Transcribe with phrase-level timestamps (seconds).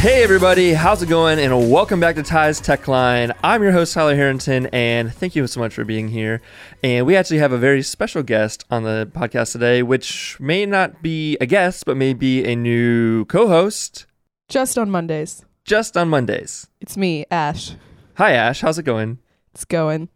[0.00, 1.38] Hey everybody, how's it going?
[1.38, 3.34] And welcome back to Ty's Tech Line.
[3.44, 6.40] I'm your host Tyler Harrington, and thank you so much for being here.
[6.82, 11.02] And we actually have a very special guest on the podcast today, which may not
[11.02, 14.06] be a guest, but may be a new co-host.
[14.48, 15.44] Just on Mondays.
[15.66, 16.66] Just on Mondays.
[16.80, 17.72] It's me, Ash.
[18.14, 19.18] Hi Ash, how's it going?
[19.52, 20.08] It's going.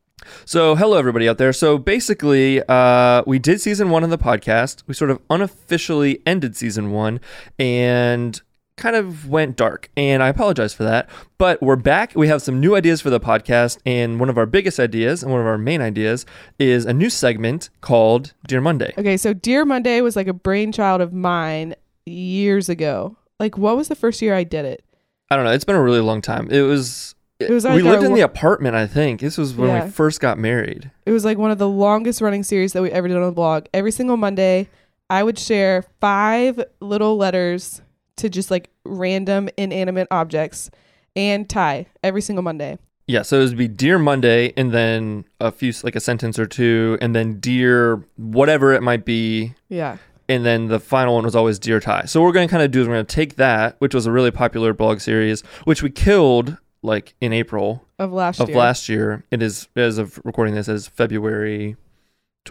[0.46, 1.52] So, hello everybody out there.
[1.52, 4.82] So, basically, uh, we did season one of the podcast.
[4.86, 7.20] We sort of unofficially ended season one,
[7.58, 8.40] and
[8.76, 11.08] kind of went dark, and I apologize for that.
[11.38, 12.12] But we're back.
[12.14, 15.30] We have some new ideas for the podcast, and one of our biggest ideas and
[15.30, 16.26] one of our main ideas
[16.58, 18.92] is a new segment called Dear Monday.
[18.98, 21.74] Okay, so Dear Monday was like a brainchild of mine
[22.06, 23.16] years ago.
[23.38, 24.84] Like, what was the first year I did it?
[25.30, 25.52] I don't know.
[25.52, 26.48] It's been a really long time.
[26.50, 27.14] It was.
[27.40, 29.20] It was we lived in lo- the apartment, I think.
[29.20, 29.84] This was when Yeah.
[29.86, 30.90] we first got married.
[31.04, 33.32] It was like one of the longest running series that we ever did on the
[33.32, 33.66] blog.
[33.74, 34.68] Every single Monday,
[35.10, 37.82] I would share five little letters
[38.16, 40.70] to just like random inanimate objects
[41.16, 42.78] and Ty every single Monday.
[43.06, 46.46] Yeah, so it would be Dear Monday, and then a few, like a sentence or
[46.46, 49.98] two, and then Dear whatever it might be, Yeah.
[50.26, 52.06] and then the final one was always Dear Ty.
[52.06, 53.94] So what we're going to kind of do is we're going to take that, which
[53.94, 58.48] was a really popular blog series, which we killed like in April Of last of
[58.48, 58.58] year.
[58.58, 59.24] last year.
[59.30, 61.76] It is as of recording this as February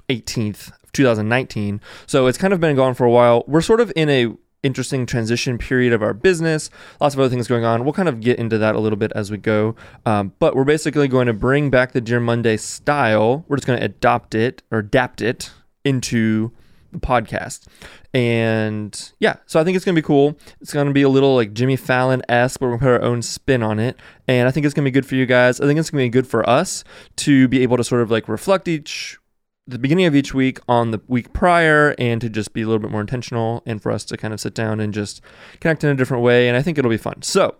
[0.09, 1.81] 18th, of 2019.
[2.05, 3.43] So it's kind of been gone for a while.
[3.47, 6.69] We're sort of in a interesting transition period of our business.
[6.99, 7.83] Lots of other things going on.
[7.83, 9.75] We'll kind of get into that a little bit as we go.
[10.05, 13.45] Um, but we're basically going to bring back the Dear Monday style.
[13.47, 15.51] We're just going to adopt it or adapt it
[15.83, 16.51] into
[16.93, 17.67] the podcast.
[18.13, 20.37] And yeah, so I think it's going to be cool.
[20.61, 22.91] It's going to be a little like Jimmy Fallon esque, but we're going to put
[22.91, 23.97] our own spin on it.
[24.27, 25.59] And I think it's going to be good for you guys.
[25.59, 26.83] I think it's going to be good for us
[27.17, 29.17] to be able to sort of like reflect each
[29.65, 32.79] the beginning of each week on the week prior and to just be a little
[32.79, 35.21] bit more intentional and for us to kind of sit down and just
[35.61, 37.21] connect in a different way and I think it'll be fun.
[37.21, 37.55] So,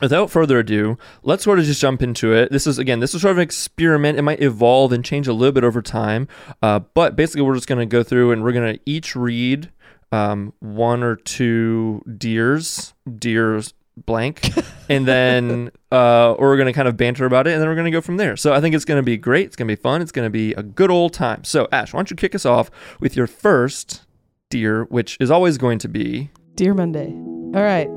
[0.00, 2.50] without further ado, let's sort of just jump into it.
[2.50, 4.18] This is again, this is sort of an experiment.
[4.18, 6.28] It might evolve and change a little bit over time,
[6.62, 9.70] uh, but basically, we're just going to go through and we're going to each read
[10.10, 13.74] um, one or two dears, dears
[14.06, 14.50] blank,
[14.88, 17.84] and then uh, we're going to kind of banter about it, and then we're going
[17.86, 18.36] to go from there.
[18.36, 19.46] So I think it's going to be great.
[19.46, 20.02] It's going to be fun.
[20.02, 21.44] It's going to be a good old time.
[21.44, 22.70] So Ash, why don't you kick us off
[23.00, 24.02] with your first
[24.50, 27.12] dear, which is always going to be Dear Monday.
[27.54, 27.88] All right.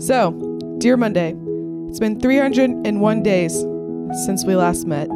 [0.00, 0.32] So,
[0.78, 1.36] Dear Monday,
[1.88, 3.52] it's been 301 days
[4.24, 5.08] since we last met.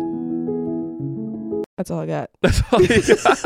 [1.77, 2.31] That's all I got.
[2.43, 3.39] That's all you got.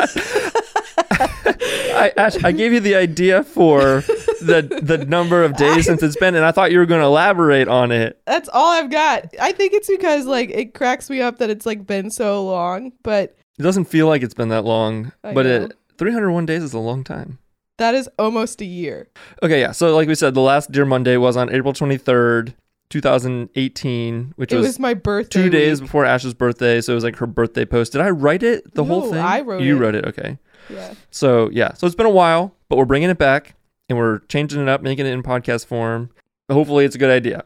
[1.97, 4.03] I, Ash, I gave you the idea for
[4.47, 7.07] the the number of days since it's been, and I thought you were going to
[7.07, 8.21] elaborate on it.
[8.27, 9.27] That's all I've got.
[9.41, 12.93] I think it's because like it cracks me up that it's like been so long,
[13.03, 15.65] but It doesn't feel like it's been that long, I but know.
[15.67, 17.39] it 301 days is a long time.
[17.79, 19.09] that is almost a year.
[19.43, 19.73] Okay, yeah.
[19.73, 22.55] So like we said, the last Dear Monday was on April 23rd,
[22.91, 25.43] 2018, which It was, was my birthday.
[25.43, 25.89] two days week.
[25.89, 26.81] before Ash's birthday.
[26.81, 27.93] So it was like her birthday post.
[27.93, 28.75] Did I write it?
[28.75, 29.19] The whole thing?
[29.19, 29.77] I wrote You it.
[29.77, 30.05] You wrote it.
[30.07, 30.39] Okay.
[30.71, 30.95] Yeah.
[31.11, 33.55] So yeah, so it's been a while, but we're bringing it back
[33.89, 36.11] and we're changing it up, making it in podcast form.
[36.51, 37.45] Hopefully, it's a good idea.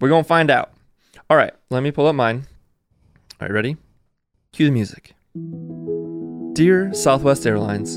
[0.00, 0.72] We're gonna find out.
[1.30, 2.46] All right, let me pull up mine.
[3.40, 3.76] All right, ready?
[4.52, 5.14] Cue the music.
[6.54, 7.96] Dear Southwest Airlines,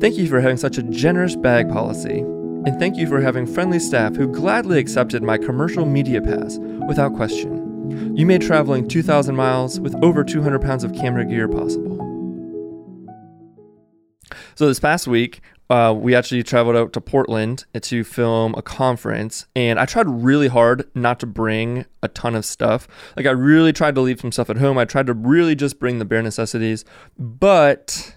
[0.00, 3.78] thank you for having such a generous bag policy, and thank you for having friendly
[3.78, 8.16] staff who gladly accepted my commercial media pass without question.
[8.16, 11.96] You made traveling 2,000 miles with over 200 pounds of camera gear possible.
[14.54, 15.40] So this past week,
[15.70, 20.48] uh, we actually traveled out to Portland to film a conference, and I tried really
[20.48, 22.88] hard not to bring a ton of stuff.
[23.16, 24.78] Like I really tried to leave some stuff at home.
[24.78, 26.84] I tried to really just bring the bare necessities,
[27.18, 28.14] but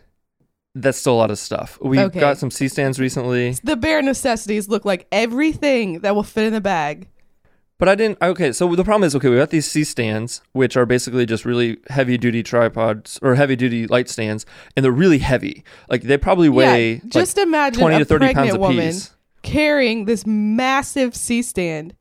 [0.74, 1.78] that's still a lot of stuff.
[1.82, 2.20] We Okay.
[2.22, 6.54] got some C stands recently, The bare necessities look like everything that will fit in
[6.54, 7.10] the bag.
[7.82, 8.22] But I didn't.
[8.22, 11.46] Okay, so the problem is, okay, we got these C stands, which are basically just
[11.46, 14.46] really heavy duty tripods or heavy duty light stands,
[14.78, 15.64] and they're really heavy.
[15.90, 18.92] Like they probably weigh yeah, just imagine 20 a to 30 pregnant pounds a woman
[18.92, 19.16] piece.
[19.42, 21.96] carrying this massive C stand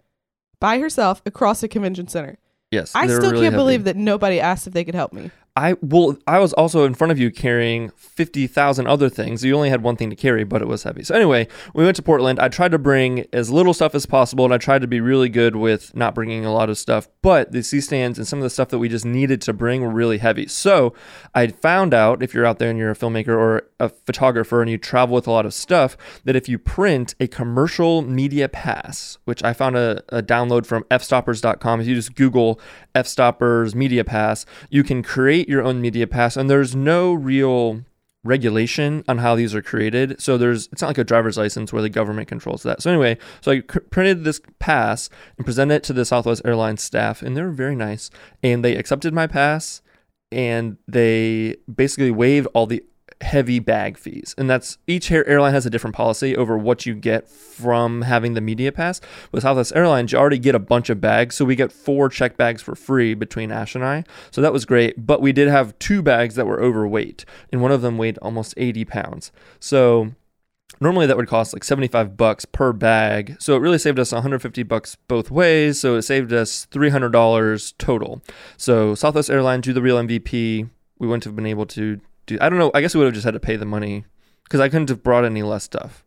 [0.61, 2.37] by herself across a convention center.
[2.71, 3.57] Yes, I still really can't heavy.
[3.57, 5.31] believe that nobody asked if they could help me.
[5.57, 9.45] I well, I was also in front of you carrying fifty thousand other things.
[9.45, 11.03] You only had one thing to carry, but it was heavy.
[11.03, 12.39] So anyway, we went to Portland.
[12.39, 15.29] I tried to bring as little stuff as possible, and I tried to be really
[15.29, 17.09] good with not bringing a lot of stuff.
[17.21, 19.83] But the C stands and some of the stuff that we just needed to bring
[19.83, 20.47] were really heavy.
[20.47, 20.95] So
[21.35, 24.71] I found out if you're out there and you're a filmmaker or a photographer and
[24.71, 29.19] you travel with a lot of stuff, that if you print a commercial media pass,
[29.25, 32.61] which I found a, a download from fstoppers.com, if you just Google
[32.95, 37.85] fstoppers media pass, you can create your own media pass, and there's no real
[38.23, 40.21] regulation on how these are created.
[40.21, 42.83] So there's it's not like a driver's license where the government controls that.
[42.83, 47.23] So anyway, so I printed this pass and presented it to the Southwest Airlines staff,
[47.23, 48.11] and they were very nice,
[48.43, 49.83] and they accepted my pass,
[50.31, 52.85] and they basically waived all the
[53.21, 54.35] heavy bag fees.
[54.39, 58.41] And that's each airline has a different policy over what you get from having the
[58.41, 59.01] media pass.
[59.33, 61.37] With Southwest Airlines, you already get a bunch of bags.
[61.37, 64.05] So we get four check bags for free between Ash and I.
[64.31, 65.07] So that was great.
[65.07, 68.55] But we did have two bags that were overweight, and one of them weighed almost
[68.57, 69.33] 80 pounds.
[69.59, 70.13] So
[70.81, 74.63] normally that would cost like 75 bucks per bag so it really saved us 150
[74.63, 78.23] bucks both ways so it saved us $300 total
[78.57, 82.01] so southwest airlines do the real mvp we wouldn't have been able to
[82.31, 84.05] do i don't know i guess we would have just had to pay the money
[84.45, 86.05] because i couldn't have brought any less stuff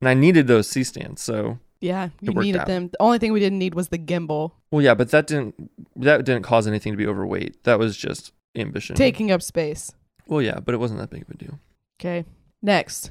[0.00, 2.66] and i needed those c stands so Yeah, you needed out.
[2.66, 2.88] them.
[2.88, 5.54] The only thing we didn't need was the gimbal well yeah but that didn't
[5.96, 9.92] that didn't cause anything to be overweight that was just ambition taking up space.
[10.26, 11.58] well yeah but it wasn't that big of a deal
[12.00, 12.24] Okay.
[12.62, 13.10] Next.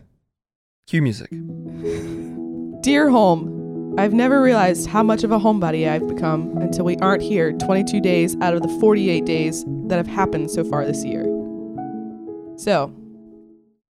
[0.88, 1.30] cue music
[2.82, 7.22] Dear home, I've never realized how much of a homebody I've become until we aren't
[7.24, 11.24] here 22 days out of the 48 days that have happened so far this year.
[12.56, 12.94] So,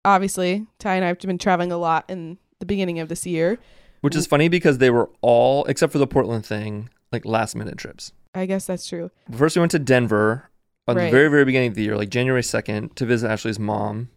[0.06, 3.60] obviously, Ty and I have been traveling a lot in the beginning of this year.
[4.02, 7.78] which is funny because they were all except for the portland thing like last minute
[7.78, 9.12] trips I guess that's true.
[9.32, 10.50] First, we went to Denver
[10.88, 14.10] on the very, very beginning of the year, like January 2nd, to visit Ashley's mom,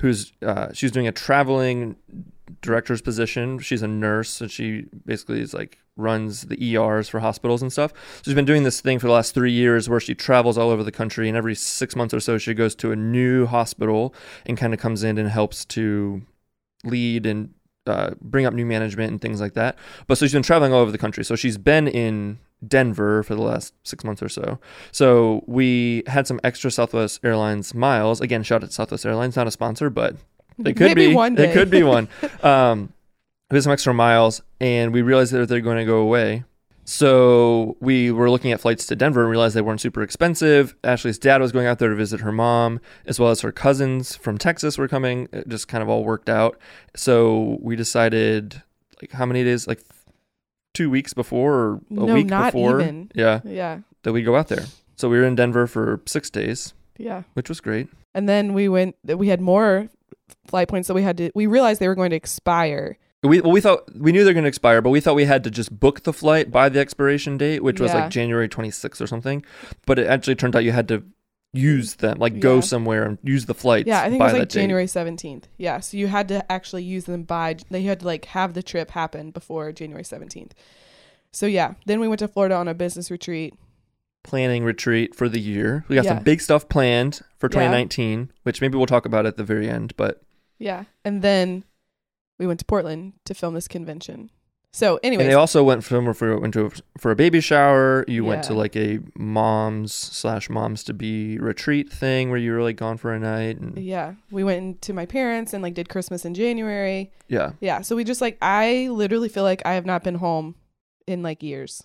[0.00, 1.96] who's uh, she's doing a traveling
[2.60, 3.58] director's position.
[3.60, 7.92] She's a nurse, and she basically is like runs the ERs for hospitals and stuff.
[7.92, 10.70] So she's been doing this thing for the last three years where she travels all
[10.70, 14.14] over the country, and every six months or so, she goes to a new hospital
[14.46, 16.22] and kind of comes in and helps to
[16.84, 17.54] lead and
[17.86, 19.76] uh, bring up new management and things like that.
[20.06, 21.24] But so she's been traveling all over the country.
[21.24, 24.58] So she's been in Denver for the last six months or so.
[24.90, 28.20] So we had some extra Southwest Airlines miles.
[28.20, 30.16] Again, shout out to Southwest Airlines, not a sponsor, but
[30.58, 31.14] they could Maybe be.
[31.14, 31.46] one day.
[31.46, 32.08] They could be one.
[32.42, 32.92] um,
[33.50, 36.44] we had some extra miles, and we realized that they're going to go away.
[36.86, 40.74] So we were looking at flights to Denver and realized they weren't super expensive.
[40.84, 44.16] Ashley's dad was going out there to visit her mom, as well as her cousins
[44.16, 45.28] from Texas were coming.
[45.32, 46.58] It just kind of all worked out.
[46.94, 48.62] So we decided,
[49.00, 49.66] like, how many days?
[49.66, 49.80] Like
[50.74, 52.80] two weeks before or a No, week before?
[52.80, 53.10] even.
[53.14, 53.78] Yeah, Yeah.
[54.02, 54.64] that we go out there.
[54.96, 57.22] So we were in Denver for six days, Yeah.
[57.34, 57.88] which was great.
[58.14, 59.88] And then we went, we had more
[60.46, 62.98] flight points that we had to, we realized they were going to expire.
[63.24, 65.42] We well, we thought we knew they're going to expire, but we thought we had
[65.44, 68.02] to just book the flight by the expiration date, which was Yeah.
[68.02, 69.44] like January 26th or something.
[69.86, 71.02] But it actually turned out you had to
[71.52, 72.60] use them, like go Yeah.
[72.62, 73.86] somewhere and use the flights.
[73.86, 74.60] Yeah, I think it by was like that date.
[74.60, 75.44] January 17th.
[75.56, 78.62] Yeah, so you had to actually use them by, they had to like have the
[78.62, 80.50] trip happen before January 17th.
[81.32, 83.54] So yeah, then we went to Florida on a business retreat.
[84.26, 85.84] planning retreat for the year.
[85.86, 86.14] We got Yeah.
[86.14, 87.50] some big stuff planned for Yeah.
[87.60, 89.92] 2019, which maybe we'll talk about at the very end.
[89.98, 90.22] But
[90.58, 90.84] Yeah.
[91.04, 91.64] And then
[92.38, 94.30] we went to Portland to film this convention.
[94.74, 95.22] So anyway.
[95.22, 98.04] and they also went from for went to for a baby shower.
[98.08, 102.60] You went to like a moms slash moms to be retreat thing where you were
[102.60, 105.88] like gone for a night and yeah, we went to my parents and like did
[105.88, 107.12] Christmas in January.
[107.28, 107.52] yeah.
[107.60, 110.56] Yeah, so we just like I literally feel like I have not been home
[111.06, 111.84] in like years.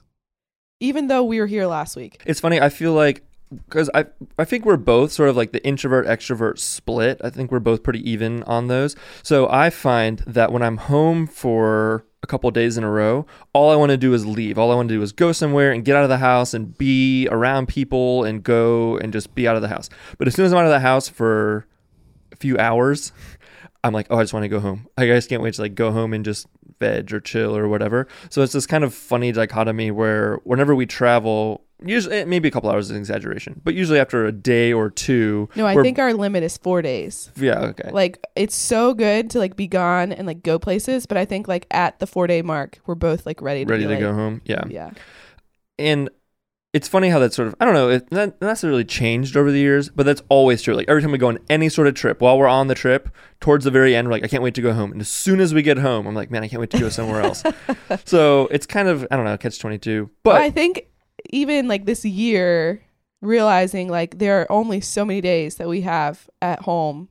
[0.80, 2.24] Even though we were here last week.
[2.26, 2.60] It's funny.
[2.60, 4.06] I feel like because I
[4.38, 7.20] I think we're both sort of like the introvert extrovert split.
[7.24, 8.96] I think we're both pretty even on those.
[9.24, 13.72] So I find that when I'm home for a couple days in a row, all
[13.72, 14.58] I want to do is leave.
[14.58, 16.78] All I want to do is go somewhere and get out of the house and
[16.78, 19.90] be around people and go and just be out of the house.
[20.18, 21.66] But as soon as I'm out of the house for
[22.32, 23.14] a few hours,
[23.84, 24.88] I'm like, oh, I just want to go home.
[24.98, 26.48] I just can't wait to like go home and just
[26.80, 28.08] veg or chill or whatever.
[28.30, 32.52] So it's this kind of funny dichotomy where whenever we travel, usually eh, maybe a
[32.52, 35.98] couple hours is an exaggeration, but usually after a day or two, No, I think
[35.98, 37.32] our limit is 4 days.
[37.38, 41.18] yeah, okay, Like it's so good to like be gone and like go places, but
[41.18, 44.00] I think like at the 4-day mark, we're both like ready to ready to like,
[44.00, 44.42] go home.
[44.46, 44.92] Yeah, Yeah.
[45.78, 46.10] and
[46.72, 49.60] it's funny how that sort of I don't know it that's really changed over the
[49.60, 50.76] years, but that's always true.
[50.76, 53.10] Like every time we go on any sort of trip, while we're on the trip,
[53.40, 54.92] towards the very end, we're like, I can't wait to go home.
[54.92, 56.90] And as soon as we get home, I'm like, man, I can't wait to go
[56.90, 57.44] somewhere else.
[58.06, 60.12] so it's kind of I don't know, catch twenty two.
[60.24, 60.88] But But I think
[61.32, 62.84] even like this year,
[63.22, 67.10] realizing like there are only so many days that we have at home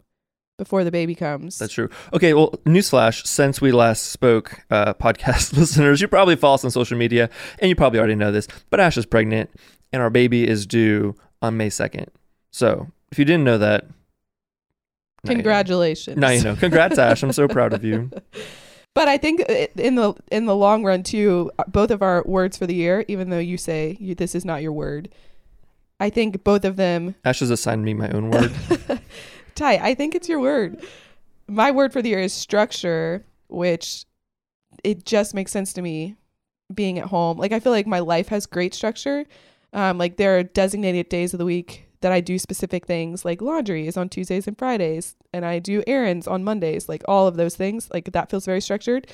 [0.58, 1.58] before the baby comes.
[1.58, 1.88] That's true.
[2.12, 6.70] Okay, well, newsflash: since we last spoke, uh, podcast listeners, you probably follow us on
[6.70, 8.46] social media, and you probably already know this.
[8.68, 9.50] But Ash is pregnant,
[9.92, 12.10] and our baby is due on May second.
[12.50, 13.84] So, if you didn't know that,
[15.24, 15.42] now you know.
[15.42, 16.16] Congratulations.
[16.18, 16.56] Now you know.
[16.56, 17.22] Congrats, Ash!
[17.22, 18.10] I'm so proud of you.
[18.94, 19.40] But I think
[19.76, 23.04] in the in the long run too, uh, both of our words for the year,
[23.06, 25.08] even though you say you, this is not your word,
[26.00, 28.52] I think both of them Ash has assigned me my own word.
[29.58, 30.80] Ty, I think it's your word.
[31.48, 34.04] My word for the year is structure, which
[34.84, 36.14] it just makes sense to me
[36.72, 37.38] being at home.
[37.38, 39.24] Like I feel like my life has great structure.
[39.72, 43.42] Um, like there are designated days of the week that I do specific things, like
[43.42, 46.88] laundry is on Tuesdays and Fridays, and I do errands on Mondays.
[46.88, 49.08] Like all of those things, like that feels very structured.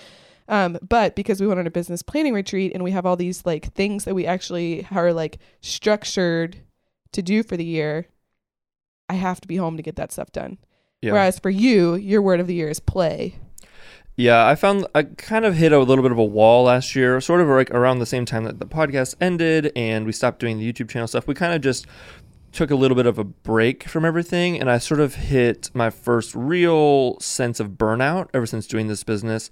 [0.46, 3.46] Um, but because we went on a business planning retreat and we have all these
[3.46, 6.58] like things that we actually are like structured
[7.12, 8.08] to do for the year,
[9.08, 10.58] I have to be home to get that stuff done.
[11.02, 11.12] Yeah.
[11.12, 13.36] Whereas for you, your word of the year is play.
[14.16, 17.20] Yeah, I found I kind of hit a little bit of a wall last year,
[17.20, 20.58] sort of like around the same time that the podcast ended and we stopped doing
[20.58, 21.26] the YouTube channel stuff.
[21.26, 21.86] We kind of just
[22.52, 25.90] took a little bit of a break from everything and I sort of hit my
[25.90, 29.50] first real sense of burnout ever since doing this business.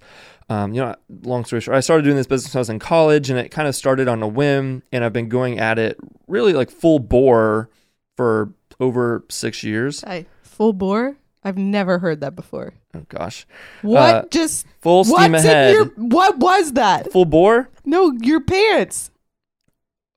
[0.49, 2.79] Um, you know, long story short, I started doing this business when I was in
[2.79, 5.97] college and it kind of started on a whim and I've been going at it
[6.27, 7.69] really like full bore
[8.15, 10.03] for over six years.
[10.03, 11.15] I full bore.
[11.43, 12.73] I've never heard that before.
[12.95, 13.45] Oh gosh.
[13.81, 15.69] What Uh, just Full steam what's ahead.
[15.71, 17.11] in your what was that?
[17.11, 17.69] Full bore?
[17.83, 19.11] No, your pants.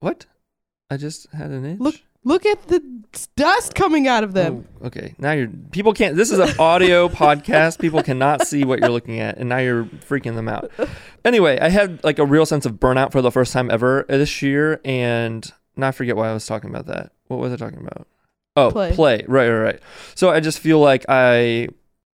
[0.00, 0.26] What?
[0.90, 1.80] I just had an itch.
[1.80, 2.80] Look look at the
[3.36, 4.66] dust coming out of them.
[4.82, 5.14] Oh, okay.
[5.18, 7.80] Now you're people can't this is an audio podcast.
[7.80, 10.70] People cannot see what you're looking at and now you're freaking them out.
[11.24, 14.42] Anyway, I had like a real sense of burnout for the first time ever this
[14.42, 17.10] year and now I forget why I was talking about that.
[17.26, 18.06] What was I talking about?
[18.56, 18.94] Oh, Play.
[18.94, 19.24] play.
[19.28, 19.80] Right, right, right.
[20.14, 21.68] So I just feel like I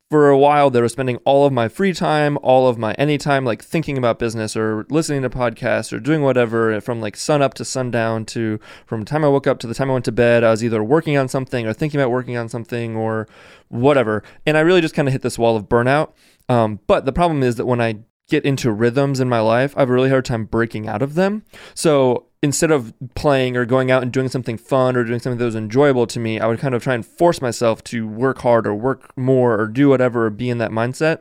[0.09, 3.45] for a while there was spending all of my free time, all of my anytime
[3.45, 7.53] like thinking about business or listening to podcasts or doing whatever from like sun up
[7.53, 10.11] to sundown to from the time I woke up to the time I went to
[10.11, 13.25] bed, I was either working on something or thinking about working on something or
[13.69, 14.21] whatever.
[14.45, 16.11] And I really just kind of hit this wall of burnout.
[16.49, 19.81] Um, but the problem is that when I get into rhythms in my life, I
[19.81, 21.43] have a really hard time breaking out of them.
[21.73, 25.45] So instead of playing or going out and doing something fun or doing something that
[25.45, 28.65] was enjoyable to me, I would kind of try and force myself to work hard
[28.65, 31.19] or work more or do whatever or be in that mindset.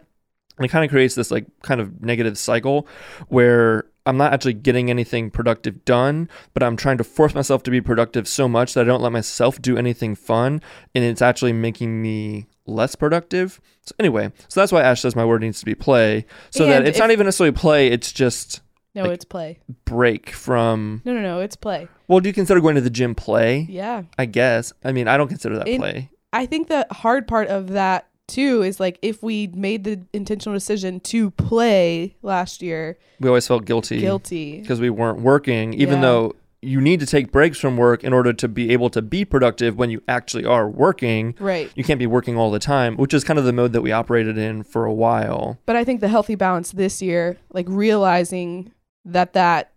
[0.57, 2.87] And it kind of creates this like kind of negative cycle
[3.29, 7.71] where I'm not actually getting anything productive done, but I'm trying to force myself to
[7.71, 10.63] be productive so much that I don't let myself do anything fun.
[10.95, 13.61] And it's actually making me less productive.
[13.83, 16.25] So anyway, so that's why Ash says my word needs to be play.
[16.51, 18.63] So that it's if- not even necessarily play, it's just
[18.95, 19.59] No, like- it's play.
[19.85, 21.89] break from No, no, no, it's play.
[22.09, 23.67] well, do you consider going to the gym play?
[23.69, 24.03] Yeah.
[24.19, 24.73] I guess.
[24.85, 26.11] I mean, I don't consider that In- play.
[26.33, 30.55] I think the hard part of that too is like if we made the intentional
[30.57, 34.61] decision to play last year, We always felt guilty guilty.
[34.61, 36.03] because we weren't working, even Yeah.
[36.03, 39.25] though you need to take breaks from work in order to be able to be
[39.25, 41.35] productive when you actually are working.
[41.41, 41.71] Right.
[41.75, 43.91] You can't be working all the time, which is kind of the mode that we
[43.93, 45.59] operated in for a while.
[45.67, 48.73] But I think the healthy balance this year, like realizing
[49.05, 49.73] that that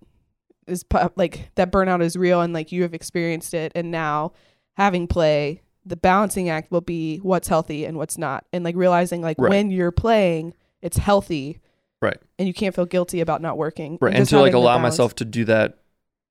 [0.68, 4.32] is like that burnout is real and like you have experienced it and now
[4.76, 8.46] having play, the balancing act will be what's healthy and what's not.
[8.54, 9.50] And like realizing like Right.
[9.50, 11.60] when you're playing, it's healthy.
[12.02, 12.18] Right.
[12.40, 13.98] And you can't feel guilty about not working.
[14.02, 14.14] Right.
[14.14, 15.80] And just to like allow myself to do that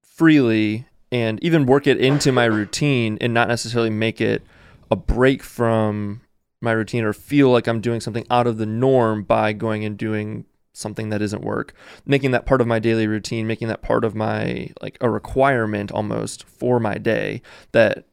[0.02, 4.42] freely and even work it into my routine and not necessarily make it
[4.90, 6.20] a break from
[6.60, 9.96] my routine or feel like I'm doing something out of the norm by going and
[9.98, 11.74] doing something that isn't work
[12.06, 15.92] making that part of my daily routine making that part of my like a requirement
[15.92, 18.04] almost for my day that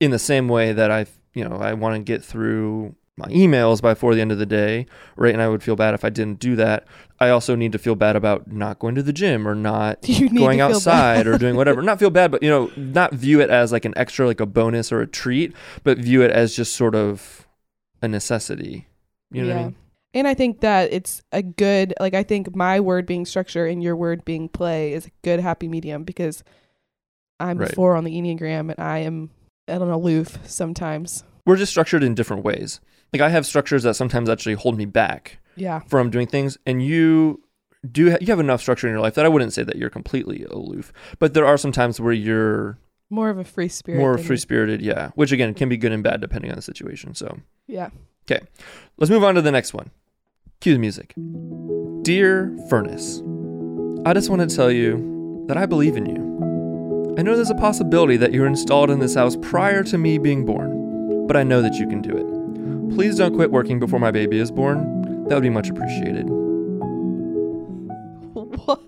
[0.00, 3.82] in the same way that I you know I want to get through my emails
[3.82, 4.86] by before the end of the day
[5.16, 6.86] right and I would feel bad if I didn't do that
[7.20, 10.02] I also need to feel bad about not going to the gym or not
[10.34, 11.82] going outside or doing whatever.
[11.88, 14.46] Not feel bad, but you know, not view it as like an extra, like a
[14.46, 17.46] bonus or a treat, but view it as just sort of
[18.02, 18.86] a necessity.
[19.32, 19.76] You know what I mean?
[20.14, 23.82] And I think that it's a good like I think my word being structure and
[23.82, 26.42] your word being play is a good happy medium because
[27.40, 27.74] I'm Right.
[27.74, 29.30] four on the Enneagram and I am
[29.68, 31.24] I don't know, aloof sometimes.
[31.44, 32.80] We're just structured in different ways.
[33.12, 35.80] Like I have structures that sometimes actually hold me back Yeah.
[35.80, 37.42] from doing things, and you
[37.90, 39.90] do ha- you have enough structure in your life that I wouldn't say that you're
[39.90, 42.78] completely aloof, but there are some times where you're
[43.10, 43.98] More of a free spirit.
[43.98, 45.10] more free spirited, yeah.
[45.14, 47.14] Which again can be good and bad depending on the situation.
[47.14, 47.90] So Yeah.
[48.30, 48.44] Okay,
[48.98, 49.90] let's move on to the next one.
[50.60, 51.14] Cue the music.
[52.02, 53.22] Dear Furnace,
[54.04, 57.14] I just want to tell you that I believe in you.
[57.18, 60.44] I know there's a possibility that you're installed in this house prior to me being
[60.44, 62.94] born, but I know that you can do it.
[62.94, 65.24] Please don't quit working before my baby is born.
[65.28, 66.26] That would be much appreciated.
[68.34, 68.82] what?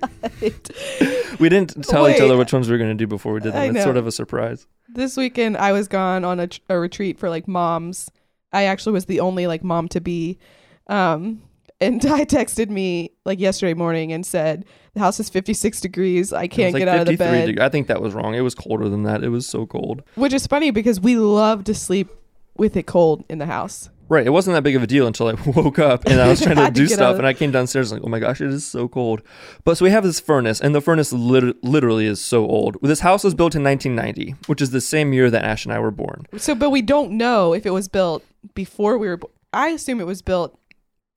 [1.41, 3.55] We didn't tell each other which ones we were going to do before we did
[3.55, 3.75] them.
[3.75, 4.67] It's sort of a surprise.
[4.89, 8.11] this weekend I was gone on a, a retreat for like moms.
[8.53, 10.39] I actually was the only like mom to be.
[10.87, 11.43] Um
[11.81, 16.33] and Ty texted me like yesterday morning and said the house is 56 degrees.
[16.33, 17.47] I can't like get out of the bed.
[17.47, 18.35] deg- I think that was wrong.
[18.35, 19.25] It was colder than that.
[19.25, 20.03] It was so cold.
[20.17, 22.11] Which is funny because we love to sleep
[22.57, 23.89] with it cold in the house.
[24.11, 24.27] Right.
[24.27, 26.57] It wasn't that big of a deal until I woke up and I was trying
[26.57, 29.23] to do stuff and I came downstairs like, oh my gosh, it is so cold.
[29.65, 32.77] But so we have this furnace and the furnace lit- literally is so old.
[32.83, 35.79] This house was built in 1990, which is the same year that Ash and I
[35.79, 36.27] were born.
[36.37, 38.25] So, but we don't know if it was built
[38.55, 39.17] before we were.
[39.19, 40.59] Bo- I assume it was built.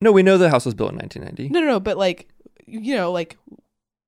[0.00, 1.52] No, we know the house was built in 1990.
[1.52, 1.80] No, no, no.
[1.80, 2.28] But like,
[2.66, 3.36] you know, like,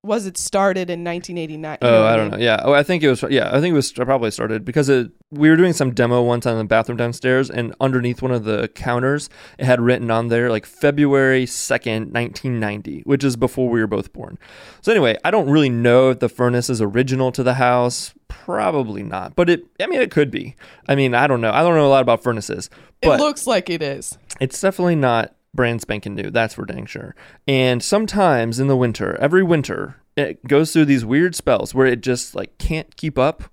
[0.06, 1.78] was it started in 1989?
[1.82, 2.38] You Oh, I don't mean?
[2.40, 2.44] know.
[2.46, 2.60] Yeah.
[2.64, 3.22] Oh, I think it was.
[3.28, 6.40] Yeah, I think it was probably started because it, we were doing some demo one
[6.40, 10.28] time in the bathroom downstairs, and underneath one of the counters, it had written on
[10.28, 14.38] there like February second, nineteen ninety, which is before we were both born.
[14.80, 18.14] So anyway, I don't really know if the furnace is original to the house.
[18.28, 19.64] Probably not, but it.
[19.80, 20.54] I mean, it could be.
[20.88, 21.50] I mean, I don't know.
[21.50, 22.70] I don't know a lot about furnaces,
[23.02, 24.16] but it looks like it is.
[24.40, 26.30] it's definitely not brand spanking new.
[26.30, 27.14] That's for dang sure.
[27.48, 32.00] And sometimes in the winter, every winter, it goes through these weird spells where it
[32.00, 33.44] just like can't keep up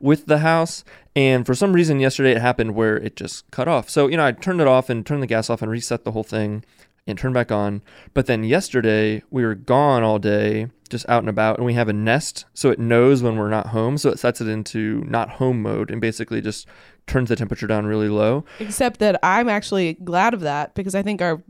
[0.00, 0.84] with the house.
[1.14, 3.88] And for some reason, yesterday it happened where it just cut off.
[3.88, 6.12] So, you know, I turned it off and turned the gas off and reset the
[6.12, 6.64] whole thing
[7.06, 7.82] and turned back on.
[8.14, 11.88] But then yesterday, we were gone all day, just out and about, and we have
[11.88, 12.44] a Nest.
[12.54, 13.98] So it knows when we're not home.
[13.98, 16.68] So it sets it into not home mode and basically just
[17.08, 18.44] turns the temperature down really low.
[18.60, 21.42] Except that I'm actually glad of that because I think our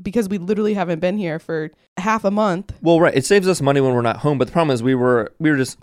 [0.00, 2.72] because we literally haven't been here for half a month.
[2.80, 3.16] Well, right.
[3.16, 5.50] It saves us money when we're not home, but the problem is we were we
[5.50, 5.78] were just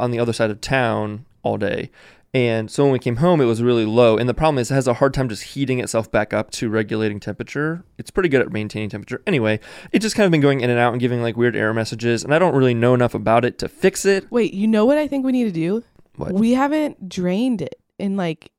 [0.00, 1.90] on the other side of town all day.
[2.34, 4.16] And so when we came home, it was really low.
[4.16, 6.70] And the problem is it has a hard time just heating itself back up to
[6.70, 7.84] regulating temperature.
[7.98, 9.20] It's pretty good at maintaining temperature.
[9.26, 9.60] Anyway,
[9.92, 12.24] it's just kind of been going in and out and giving like weird error messages.
[12.24, 14.30] And I don't really know enough about it to fix it.
[14.30, 15.84] Wait, you know what I think we need to do?
[16.16, 16.32] What?
[16.32, 18.50] We haven't drained it in like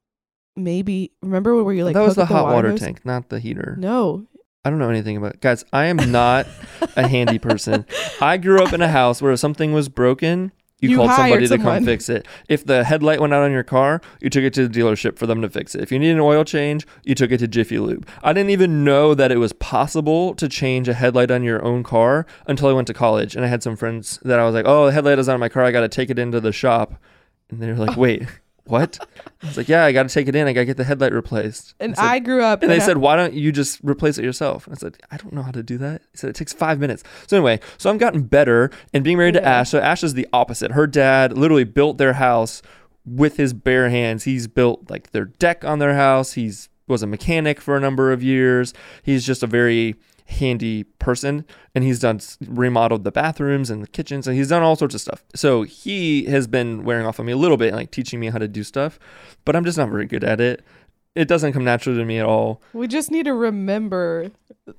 [0.55, 2.79] maybe remember where you like that was the hot water hose?
[2.79, 3.75] tank, not the heater.
[3.79, 4.27] No.
[4.63, 5.41] I don't know anything about it.
[5.41, 6.47] Guys, I am not
[6.95, 7.85] a handy person.
[8.21, 10.53] I grew up in a house where if something was broken,
[10.83, 11.75] you, You called somebody hired to someone.
[11.77, 12.27] come fix it.
[12.49, 15.25] If the headlight went out on your car, you took it to the dealership for
[15.25, 15.81] them to fix it.
[15.81, 18.05] If you need an oil change, you took it to Jiffy Lube.
[18.21, 21.83] I didn't even know that it was possible to change a headlight on your own
[21.83, 23.35] car until I went to college.
[23.35, 25.49] And I had some friends that I was like, oh, the headlight is on my
[25.49, 25.63] car.
[25.63, 26.95] I got to take it into the shop.
[27.49, 28.01] And they're like, oh.
[28.01, 28.27] wait,
[28.65, 28.97] what?
[29.41, 30.47] I was like, yeah, I got to take it in.
[30.47, 31.75] I got to get the headlight replaced.
[31.79, 34.17] And I said, I grew up and they a- said, why don't you just replace
[34.17, 34.67] it yourself?
[34.71, 36.01] I said, I don't know how to do that.
[36.11, 37.03] He said, it takes five minutes.
[37.27, 39.69] So anyway, so I've gotten better and being married to Ash.
[39.69, 40.71] So Ash is the opposite.
[40.71, 42.61] Her dad literally built their house
[43.05, 44.23] with his bare hands.
[44.23, 46.33] He's built like their deck on their house.
[46.33, 48.73] He's was a mechanic for a number of years.
[49.03, 49.95] He's just a very
[50.33, 54.75] handy person and he's done remodeled the bathrooms and the kitchens and he's done all
[54.75, 55.23] sorts of stuff.
[55.35, 58.37] So he has been wearing off on me a little bit like teaching me how
[58.37, 58.99] to do stuff,
[59.45, 60.63] but I'm just not very good at it.
[61.15, 62.61] It doesn't come naturally to me at all.
[62.73, 64.31] we just need to remember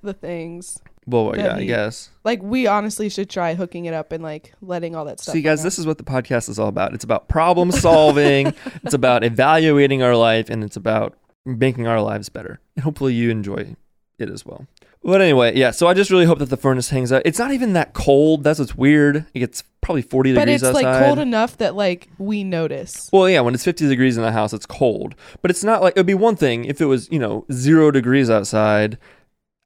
[0.02, 0.80] the things.
[1.06, 2.10] Well, yeah, I guess.
[2.24, 5.34] Like we honestly should try hooking it up and like letting all that stuff.
[5.34, 6.94] See, guys, run this is what the podcast is all about.
[6.94, 8.48] It's about problem solving,
[8.82, 12.58] it's about evaluating our life, and it's about making our lives better.
[12.74, 13.76] And hopefully, you enjoy
[14.18, 14.66] it as well.
[15.04, 17.22] But anyway, yeah, so I just really hope that the furnace hangs out.
[17.26, 18.42] It's not even that cold.
[18.42, 19.26] That's what's weird.
[19.34, 20.34] It gets probably 40 out.
[20.34, 20.82] but degrees it's outside.
[20.82, 23.10] like cold enough that like we notice.
[23.12, 25.14] well, yeah, when it's 50 degrees in the house, it's cold.
[25.42, 27.90] But it's not like it would be one thing if it was, you know, zero
[27.90, 28.96] degrees outside.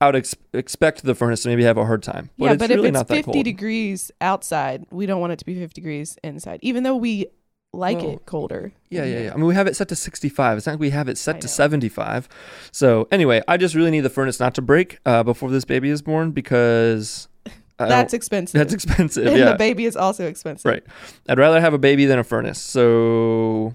[0.00, 2.30] I would ex- expect the furnace to maybe have a hard time.
[2.38, 3.44] But yeah, it's but really if it's that 50 cold.
[3.44, 7.26] degrees outside, we don't want it to be 50 degrees inside, even though we
[7.72, 8.72] like Well, it colder.
[8.90, 9.32] Yeah, yeah, yeah.
[9.32, 10.58] I mean, we have it set to 65.
[10.58, 11.50] It's not like we have it set to know.
[11.50, 12.28] 75.
[12.72, 15.90] So, anyway, I just really need the furnace not to break uh, before this baby
[15.90, 17.28] is born because
[17.76, 18.58] That's expensive.
[18.58, 19.26] that's expensive.
[19.26, 19.52] and yeah.
[19.52, 20.68] the baby is also expensive.
[20.68, 20.82] Right.
[21.28, 22.60] I'd rather have a baby than a furnace.
[22.60, 23.74] So,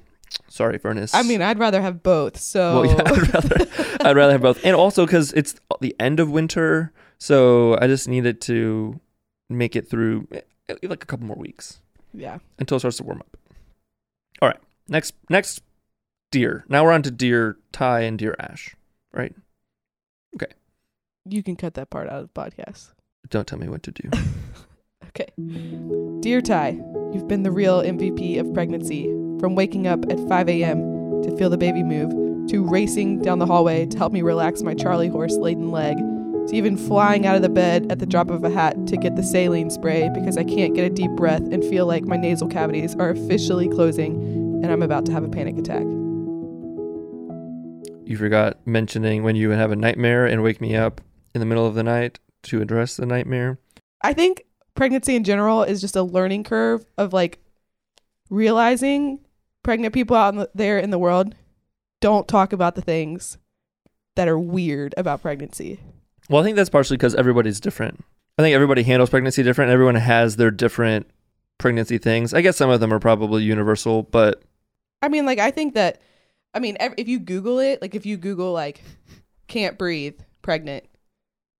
[0.49, 1.13] sorry, furnace.
[1.13, 2.37] I mean, I'd rather have both.
[2.39, 3.67] So well, yeah, I'd rather,
[4.01, 4.65] I'd rather have both.
[4.65, 6.91] And also because it's the end of winter.
[7.19, 8.99] So, I just needed to
[9.49, 10.41] make it through eh,
[10.83, 11.79] like a couple more weeks
[12.13, 12.39] yeah.
[12.59, 13.37] until it starts to warm up.
[14.43, 14.59] All right.
[14.89, 15.61] Next, next
[16.29, 16.65] dear.
[16.67, 18.75] Now we're on to dear Ty and dear Ash.
[19.13, 19.33] Right?
[20.35, 20.51] Okay.
[21.23, 22.89] You can cut that part out of the podcast.
[23.29, 24.09] Don't tell me what to do.
[25.15, 25.31] Okay.
[26.21, 26.69] Dear Ty,
[27.13, 29.03] you've been the real MVP of pregnancy.
[29.39, 31.21] From waking up at 5 a.m.
[31.21, 32.09] to feel the baby move,
[32.49, 35.97] to racing down the hallway to help me relax my Charlie horse laden leg,
[36.47, 39.15] to even flying out of the bed at the drop of a hat to get
[39.15, 42.47] the saline spray because I can't get a deep breath and feel like my nasal
[42.47, 44.15] cavities are officially closing
[44.63, 45.83] and I'm about to have a panic attack.
[48.05, 51.01] You forgot mentioning when you would have a nightmare and wake me up
[51.33, 53.59] in the middle of the night to address the nightmare.
[54.01, 54.43] I think
[54.75, 57.39] pregnancy in general is just a learning curve of like
[58.29, 59.19] realizing
[59.63, 61.35] pregnant people out in the, there in the world
[62.01, 63.37] don't talk about the things
[64.15, 65.79] that are weird about pregnancy.
[66.29, 68.03] Well, I think that's partially because everybody's different.
[68.37, 69.71] I think everybody handles pregnancy different.
[69.71, 71.07] Everyone has their different
[71.57, 72.33] pregnancy things.
[72.33, 74.41] I guess some of them are probably universal, but
[75.01, 76.01] I mean, like I think that
[76.53, 78.83] I mean, if you Google it, like if you Google like
[79.47, 80.85] can't breathe, pregnant,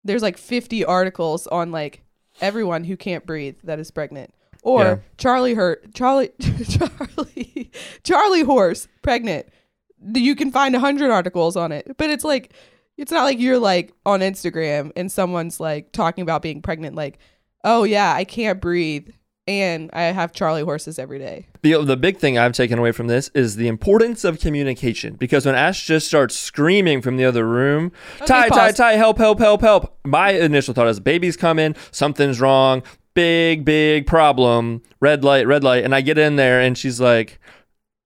[0.04, 2.04] there's like 50 articles on like
[2.42, 4.34] everyone who can't breathe that is pregnant.
[4.64, 4.98] Or Yeah.
[5.18, 6.32] Charlie hurt Charlie
[6.70, 7.72] Charlie
[8.04, 9.48] Charlie horse pregnant.
[10.14, 12.54] You can find a hundred articles on it, but it's like
[13.04, 16.96] it's not like you're like on Instagram and someone's like talking about being pregnant.
[16.96, 17.20] Like,
[17.66, 19.10] oh yeah, I can't breathe
[19.46, 21.48] and I have Charlie horses every day.
[21.64, 25.16] The, the big thing I've taken away from this is the importance of communication.
[25.16, 28.76] Because when Ash just starts screaming from the other room, Ty, Ty, pause.
[28.76, 30.00] Ty, help, help, help, help.
[30.06, 32.84] My initial thought is baby's coming, something's wrong,
[33.16, 35.84] big, big problem, red light, red light.
[35.84, 37.42] And I get in there and she's like,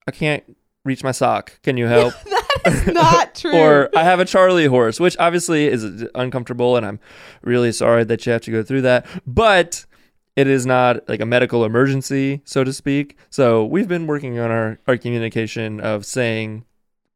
[0.08, 1.62] I can't reach my sock.
[1.62, 2.14] Can you help?
[2.24, 3.54] that is not true.
[3.56, 7.00] or I have a Charlie horse, which obviously is uncomfortable, and I'm
[7.44, 9.06] really sorry that you have to go through that.
[9.28, 9.86] But
[10.36, 13.18] it is not like a medical emergency, so to speak.
[13.30, 16.66] So we've been working on our, our communication of saying,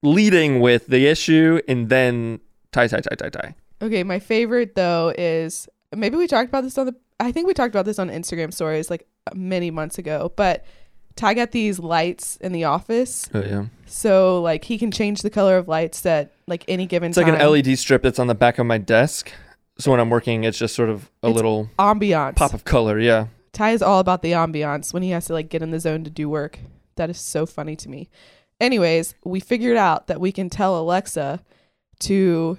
[0.03, 2.39] leading with the issue, and then
[2.71, 3.55] Ty, Ty, Ty, Ty, Ty.
[3.81, 7.53] Okay, my favorite though is maybe we talked about this on the I think we
[7.53, 10.65] talked about this on Instagram stories like many months ago, but
[11.21, 13.29] Ty got these lights in the office.
[13.31, 17.11] Oh yeah, So like he can change the color of lights at like any given
[17.11, 17.23] time.
[17.27, 19.31] it's like an LED strip that's on the back of my desk.
[19.77, 22.37] So when I'm working, it's just sort of a It's little ambiance.
[22.37, 22.99] pop of color.
[22.99, 23.27] Yeah.
[23.53, 26.03] Ty is all about the ambiance when he has to like get in the zone
[26.05, 26.57] to do work.
[26.95, 28.09] That is so funny to me.
[28.59, 31.39] Anyways, we figured out that we can tell Alexa
[31.99, 32.57] to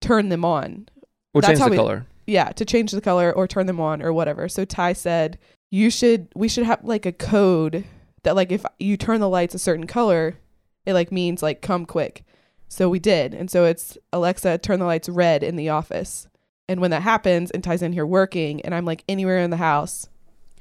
[0.00, 0.88] turn them on.
[1.32, 2.06] We'll That's change how the we- color.
[2.28, 4.48] yeah, to change the color or turn them on or whatever.
[4.48, 5.36] So Ty said,
[5.70, 7.84] "You should we should have like a code
[8.24, 10.36] that like if you turn the lights a certain color,
[10.84, 12.24] it like means like come quick."
[12.68, 13.34] So we did.
[13.34, 16.26] And so it's Alexa turn the lights red in the office.
[16.68, 19.58] And when that happens and Ty's in here working and I'm like anywhere in the
[19.58, 20.08] house,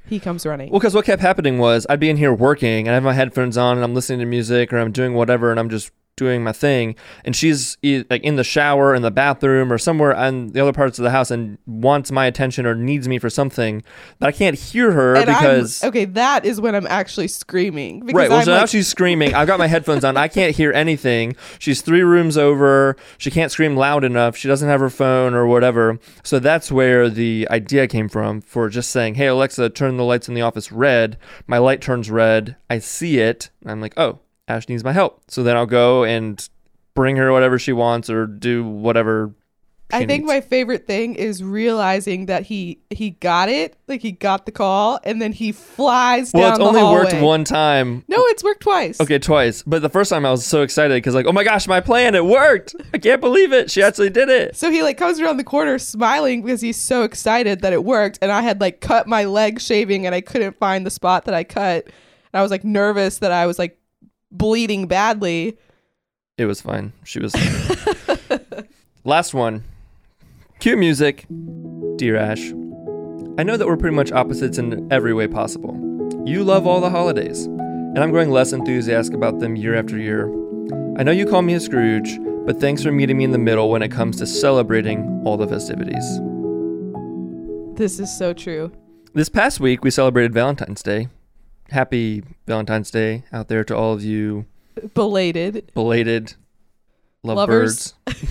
[0.06, 0.70] he comes running.
[0.70, 3.14] Well, because what kept happening was I'd be in here working and I have my
[3.14, 6.44] headphones on and I'm listening to music or I'm doing whatever and I'm just doing
[6.44, 6.96] my thing.
[7.26, 11.00] And she's like in the shower, in the bathroom, or somewhere on the other parts
[11.00, 13.84] of the house and wants my attention or needs me for something.
[14.20, 15.84] But I can't hear her And I'm- because.
[15.84, 18.06] okay, that is when I'm actually screaming.
[18.06, 18.30] Right.
[18.30, 19.34] Well, I'm so now she's screaming.
[19.34, 20.16] I've got my headphones on.
[20.18, 21.36] I can't hear anything.
[21.60, 22.96] She's three rooms over.
[23.18, 24.38] She can't scream loud enough.
[24.38, 25.98] She doesn't have her phone or whatever.
[26.24, 30.28] So that's where the idea came from for just saying, "Hey Alexa, turn the lights
[30.28, 32.56] in the office red." My light turns red.
[32.70, 33.50] I see it.
[33.62, 36.48] And I'm like, "Oh, Ash needs my help." So then I'll go and
[36.94, 39.34] bring her whatever she wants or do whatever.
[39.92, 40.28] I think needs.
[40.28, 45.00] my favorite thing is realizing that he he got it, like he got the call,
[45.04, 46.50] and then he flies to the colour.
[46.50, 47.04] well, it's only hallway.
[47.04, 48.04] worked one time.
[48.08, 49.00] No, it's worked twice.
[49.00, 49.62] Okay, twice.
[49.62, 52.16] But the first time I was so excited because like, oh my gosh, my plan,
[52.16, 52.76] it worked.
[52.92, 53.70] I can't believe it.
[53.70, 54.56] She actually did it.
[54.56, 58.18] So he like comes around the corner smiling because he's so excited that it worked,
[58.22, 61.36] and I had like cut my leg shaving, and I couldn't find the spot that
[61.36, 61.94] I cut, and
[62.34, 63.78] I was like nervous that I was like
[64.34, 65.58] bleeding badly.
[66.38, 66.92] It was fine.
[67.04, 67.34] She was.
[69.06, 69.64] Last one.
[70.60, 71.26] Cue music.
[71.98, 72.52] Dear Ash,
[73.38, 75.80] I know that we're pretty much opposites in every way possible.
[76.26, 80.28] You love all the holidays, and I'm growing less enthusiastic about them year after year.
[80.98, 83.70] I know you call me a Scrooge, but thanks for meeting me in the middle
[83.70, 86.04] when it comes to celebrating all the festivities.
[87.76, 88.72] This is so true.
[89.14, 91.10] This past week, we celebrated Valentine's Day.
[91.70, 94.46] Happy Valentine's Day out there to all of you
[94.94, 95.72] Belated.
[95.74, 96.34] belated
[97.24, 97.94] Lovers.
[98.08, 98.30] lovebirds.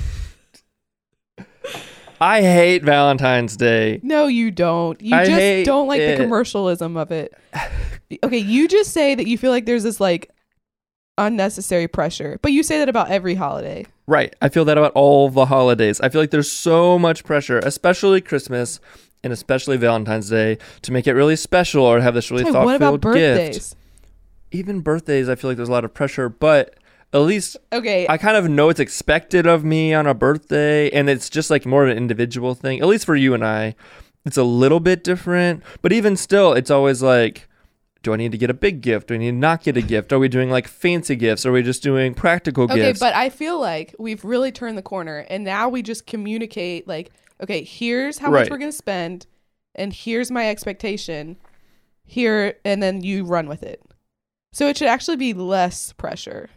[2.21, 3.99] I hate Valentine's Day.
[4.05, 5.01] No, you don't.
[5.01, 6.17] You I just don't like it.
[6.19, 7.35] the commercialism of it.
[8.23, 10.31] okay, you just say that you feel like there's this like
[11.19, 13.87] unnecessary pressure, but you say that about every holiday.
[14.07, 14.35] Right.
[14.41, 16.01] I feel that about all the holidays.
[16.01, 18.79] I feel like there's so much pressure, especially Christmas
[19.25, 22.65] and especially Valentine's Day, to make it really special or have this really Hey, thought
[22.65, 23.43] what about filled gift.
[23.53, 23.77] birthdays?
[24.51, 26.75] Even birthdays, I feel like there's a lot of pressure, but
[27.15, 31.09] at least Okay, I kind of know it's expected of me on a birthday, and
[31.09, 32.81] it's just like more of an individual thing.
[32.81, 33.75] At least for you and I,
[34.25, 35.63] it's a little bit different.
[35.83, 37.49] But even still, it's always like,
[38.03, 39.09] do I need to get a big gift?
[39.09, 40.13] Do I need to not get a gift?
[40.13, 41.47] Are we doing like fancy gifts?
[41.47, 43.01] Are we just doing practical Okay, gifts?
[43.01, 47.11] but I feel like we've really turned the corner and now we just communicate like,
[47.41, 49.27] okay, here's how much we're going to spend
[49.75, 51.37] and here's my expectation.
[52.05, 53.83] Here and then you run with it.
[54.53, 56.51] So it should actually be less pressure.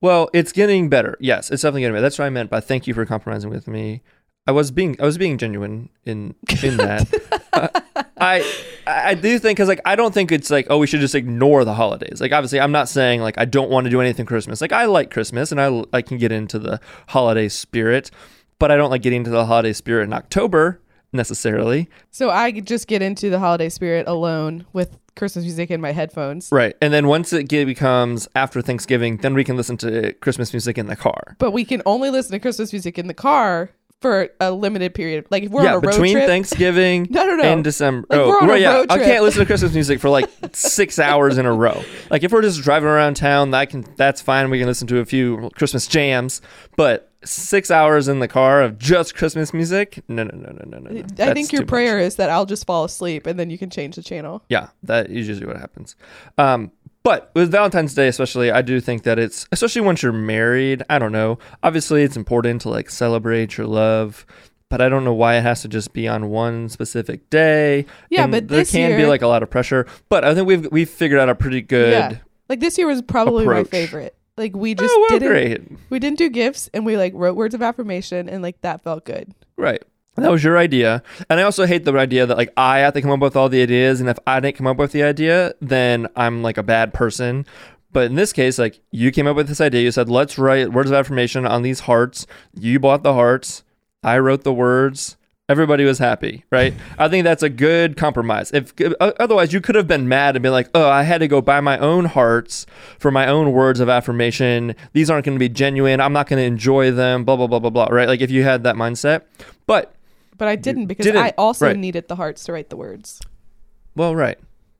[0.00, 1.16] Well, it's getting better.
[1.20, 2.02] Yes, it's definitely getting better.
[2.02, 4.02] That's what I meant by thank you for compromising with me.
[4.46, 7.08] I was being I was being genuine in in that.
[7.52, 7.68] Uh,
[8.18, 11.14] I I do think because like I don't think it's like oh we should just
[11.14, 12.18] ignore the holidays.
[12.18, 14.62] Like obviously I'm not saying like I don't want to do anything Christmas.
[14.62, 18.10] Like I like Christmas and I I can get into the holiday spirit,
[18.62, 20.80] but I don't like getting into the holiday spirit in October
[21.12, 21.88] necessarily.
[22.12, 26.48] So I just get into the holiday spirit alone with Christmas music in my headphones.
[26.52, 26.76] Right.
[26.80, 30.86] And then once it becomes after Thanksgiving, then we can listen to Christmas music in
[30.86, 31.34] the car.
[31.40, 33.70] But we can only listen to Christmas music in the car
[34.02, 35.26] for a limited period.
[35.30, 36.26] Like if we're yeah, on a road between trip.
[36.26, 37.44] Thanksgiving no, no, no.
[37.44, 38.06] and December.
[38.10, 38.74] Like, oh, we're on a right, yeah.
[38.74, 41.82] road I can't listen to Christmas music for like six hours in a row.
[42.10, 44.50] Like if we're just driving around town, that can that's fine.
[44.50, 46.42] We can listen to a few Christmas jams,
[46.76, 50.02] but six hours in the car of just Christmas music?
[50.08, 51.00] No, no, no, no, no, no.
[51.00, 51.68] I That's think your too much.
[51.68, 54.42] prayer is that I'll just fall asleep and then you can change the channel.
[54.48, 55.96] Yeah, that is usually what happens.
[56.38, 60.82] Um, but with Valentine's Day, especially, I do think that it's, especially once you're married,
[60.88, 61.38] I don't know.
[61.62, 64.24] Obviously, it's important to like celebrate your love,
[64.68, 67.86] but I don't know why it has to just be on one specific day.
[68.08, 69.86] Yeah, And but there this can be like a lot of pressure.
[70.08, 71.92] But I think we've we've figured out a pretty good.
[71.92, 72.18] Yeah.
[72.48, 74.16] Like this year was probably my favorite.
[74.36, 77.12] Like we oh, just oh, well, didn't great, we didn't do gifts and we like
[77.14, 79.34] wrote words of affirmation and like that felt good.
[79.56, 79.82] right.
[80.16, 83.00] That was your idea, and I also hate the idea that like I have to
[83.00, 85.54] come up with all the ideas, and if I didn't come up with the idea,
[85.62, 87.46] then I'm like a bad person.
[87.92, 89.82] But in this case, like you came up with this idea.
[89.82, 92.26] You said, let's write words of affirmation on these hearts.
[92.58, 93.64] You bought the hearts.
[94.02, 95.16] I wrote the words.
[95.48, 96.72] Everybody was happy, right?
[96.98, 98.50] I think that's a good compromise.
[98.52, 101.42] If otherwise, you could have been mad and been like, "Oh, I had to go
[101.42, 102.64] buy my own hearts
[102.98, 104.74] for my own words of affirmation.
[104.92, 106.00] These aren't going to be genuine.
[106.00, 107.88] I'm not going to enjoy them." Blah blah blah blah blah.
[107.90, 108.08] Right?
[108.08, 109.22] Like if you had that mindset,
[109.66, 109.94] but
[110.36, 111.76] But I didn't because didn't, I also right.
[111.76, 113.20] needed the hearts to write the words.
[113.94, 114.38] well, right.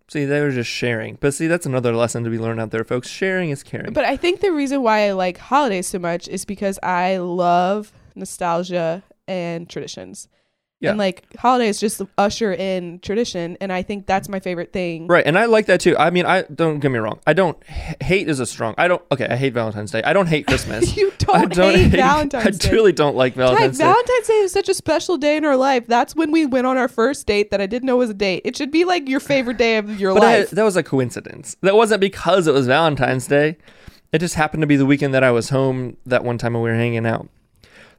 [0.08, 1.16] See, they were just sharing.
[1.20, 3.08] But see, that's another lesson to be learned out there, folks.
[3.08, 3.94] Sharing is caring.
[3.94, 7.92] But I think the reason why I like holidays so much is because I love
[8.14, 10.28] nostalgia and traditions.
[10.82, 10.90] Yeah.
[10.90, 15.06] And like holidays just usher in tradition and I think that's my favorite thing.
[15.06, 15.96] Right, and I like that too.
[15.96, 17.20] I mean, I don't get me wrong.
[17.24, 18.74] I don't h- hate is a strong.
[18.76, 19.00] I don't.
[19.12, 20.02] Okay, I hate Valentine's Day.
[20.02, 20.96] I don't hate Christmas.
[20.96, 22.68] you I don't, hate, Valentine's Day.
[22.68, 23.84] I truly don't like Ty, Valentine's Day.
[23.84, 25.86] Valentine's Day is such a special day in our life.
[25.86, 28.42] That's when we went on our first date that I didn't know was a date.
[28.44, 30.50] It should be like your favorite day of your But I, life.
[30.50, 31.56] that was a coincidence.
[31.60, 33.56] That wasn't because it was Valentine's Day.
[34.12, 36.62] It just happened to be the weekend that I was home that one time when
[36.64, 37.28] we were hanging out.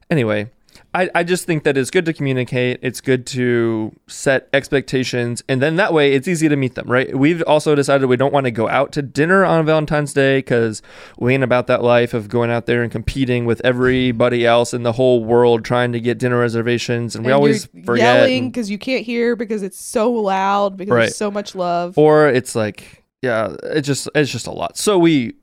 [0.09, 0.51] Anyway,
[0.95, 2.79] I, I just think that it's good to communicate.
[2.83, 5.41] It's good to set expectations.
[5.49, 7.17] And then that way it's easy to meet them, right?
[7.17, 10.81] We've also decided we don't want to go out to dinner on Valentine's Day because
[11.17, 14.83] we ain't about that life of going out there and competing with everybody else in
[14.83, 17.15] the whole world trying to get dinner reservations.
[17.15, 18.17] And, we And always you're forget.
[18.19, 20.99] yelling because you can't hear because it's so loud because Right.
[21.05, 21.97] there's so much love.
[21.97, 25.33] or it's like yeah it's just it's just a lot so we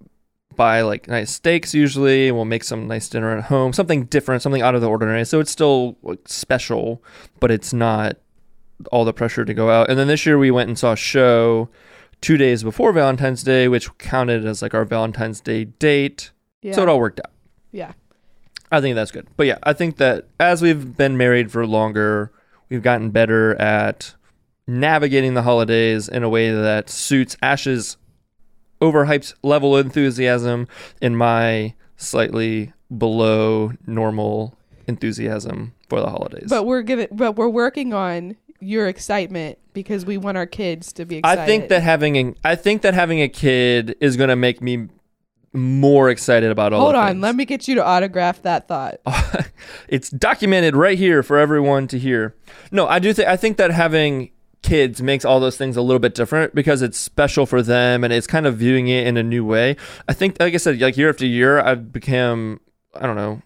[0.60, 4.42] buy like nice steaks usually and we'll make some nice dinner at home something different
[4.42, 7.02] something out of the ordinary so it's still like special
[7.40, 8.16] but it's not
[8.92, 10.96] all the pressure to go out and then this year we went and saw a
[10.96, 11.68] show
[12.20, 16.30] two days before valentine's day which counted as like our valentine's day date
[16.62, 16.72] yeah.
[16.72, 17.32] so it all worked out
[17.72, 17.92] yeah.
[18.72, 19.26] I think that's good.
[19.36, 22.32] But yeah, I think that as we've been married for longer,
[22.68, 24.14] we've gotten better at
[24.66, 27.96] navigating the holidays in a way that suits Ash's
[28.80, 30.66] overhyped level of enthusiasm
[31.00, 36.46] and my slightly below normal enthusiasm for the holidays.
[36.48, 41.04] But we're gonna but we're working on your excitement because we want our kids to
[41.04, 41.42] be excited.
[41.42, 44.60] I think that having a, I think that having a kid is going to make
[44.60, 44.88] me
[45.52, 47.22] more excited about all Hold on, things.
[47.22, 49.00] let me get you to autograph that thought.
[49.88, 52.36] it's documented right here for everyone to hear.
[52.70, 54.30] No, I do think I think that having
[54.62, 58.12] kids makes all those things a little bit different because it's special for them and
[58.12, 59.76] it's kind of viewing it in a new way.
[60.08, 62.60] I think, like I said, like year after year, I've become
[62.94, 63.42] I don't know.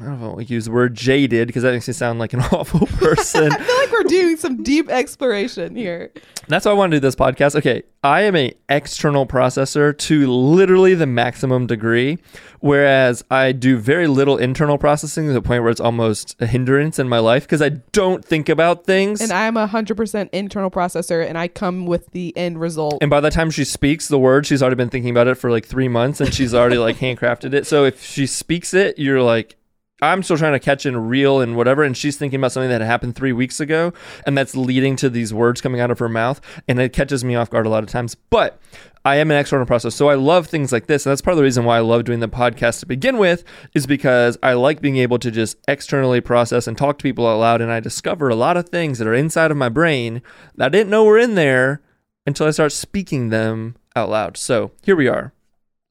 [0.00, 2.40] I don't know, like use the word jaded because that makes me sound like an
[2.52, 3.52] awful person.
[3.52, 6.10] I feel like we're doing some deep exploration here.
[6.48, 7.54] That's why I want to do this podcast.
[7.56, 12.18] Okay, I am a external processor to literally the maximum degree,
[12.60, 16.98] whereas I do very little internal processing to the point where it's almost a hindrance
[16.98, 19.20] in my life because I don't think about things.
[19.20, 22.98] And I'm a hundred percent internal processor, and I come with the end result.
[23.02, 25.50] And by the time she speaks the word, she's already been thinking about it for
[25.50, 27.66] like three months and she's already like handcrafted it.
[27.66, 29.56] So if she speaks it, you're like,
[30.02, 31.82] I'm still trying to catch in real and whatever.
[31.82, 33.92] And she's thinking about something that happened three weeks ago.
[34.26, 36.40] And that's leading to these words coming out of her mouth.
[36.68, 38.14] And it catches me off guard a lot of times.
[38.14, 38.60] But
[39.04, 39.94] I am an external process.
[39.94, 41.06] So I love things like this.
[41.06, 43.44] And that's part of the reason why I love doing the podcast to begin with,
[43.74, 47.38] is because I like being able to just externally process and talk to people out
[47.38, 47.60] loud.
[47.60, 50.22] And I discover a lot of things that are inside of my brain
[50.56, 51.80] that I didn't know were in there
[52.26, 54.36] until I start speaking them out loud.
[54.36, 55.32] So here we are,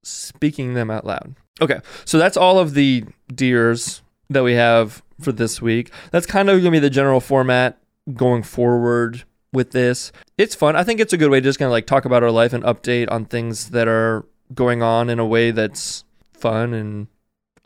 [0.04, 1.36] speaking them out loud.
[1.62, 5.92] Okay, so that's all of the dears that we have for this week.
[6.12, 7.78] That's kind of to be the general format
[8.14, 10.12] going forward with this.
[10.38, 10.76] It's fun.
[10.76, 12.54] I think it's a good way to just kind of like talk about our life
[12.54, 17.08] and update on things that are going on in a way that's fun and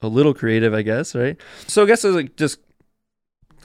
[0.02, 1.40] a little creative, I guess, right?
[1.68, 2.60] So I guess it's like just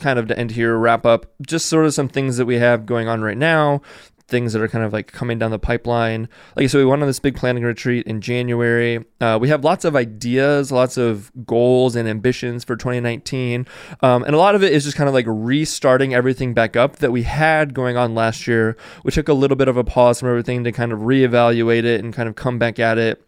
[0.00, 2.86] kind of to end here, wrap up just sort of some things that we have
[2.86, 3.82] going on right now,
[4.28, 6.28] things that are kind of like coming down the pipeline.
[6.54, 9.04] Like, I so said, we went on this big planning retreat in January.
[9.20, 13.66] Uh, we have lots of ideas, lots of goals and ambitions for 2019.
[14.02, 16.96] Um, and a lot of it is just kind of like restarting everything back up
[16.96, 18.76] that we had going on last year.
[19.02, 22.04] We took a little bit of a pause from everything to kind of reevaluate it
[22.04, 23.24] and kind of come back at it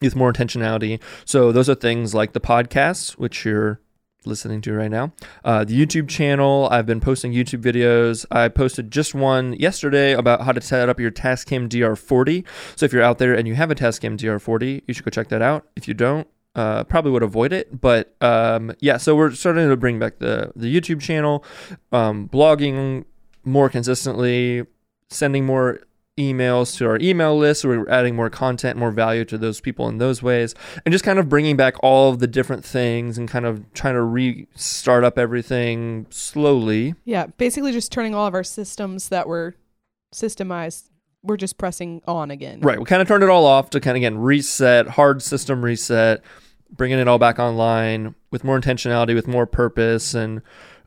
[0.00, 1.00] with more intentionality.
[1.24, 3.80] So those are things like the podcasts, which you're
[4.26, 5.12] listening to right now.
[5.44, 8.26] Uh, the YouTube channel, I've been posting YouTube videos.
[8.30, 12.44] I posted just one yesterday about how to set up your Tascam DR40.
[12.76, 15.28] So if you're out there and you have a Tascam DR40, you should go check
[15.28, 15.66] that out.
[15.76, 18.96] If you don't, uh, probably would avoid it, but um, yeah.
[18.96, 21.44] So we're starting to bring back the the YouTube channel,
[21.92, 23.04] um, blogging
[23.44, 24.66] more consistently,
[25.10, 25.80] sending more
[26.16, 27.62] emails to our email list.
[27.62, 31.04] So we're adding more content, more value to those people in those ways, and just
[31.04, 35.04] kind of bringing back all of the different things and kind of trying to restart
[35.04, 36.94] up everything slowly.
[37.04, 39.54] Yeah, basically just turning all of our systems that were
[40.14, 40.90] systemized,
[41.22, 42.60] we're just pressing on again.
[42.60, 42.78] Right.
[42.78, 46.22] We kind of turned it all off to kind of again reset, hard system reset,
[46.70, 50.42] bringing it all back online with more intentionality, with more purpose, and